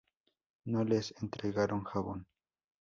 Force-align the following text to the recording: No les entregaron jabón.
No 0.65 0.83
les 0.83 1.11
entregaron 1.21 1.83
jabón. 1.83 2.25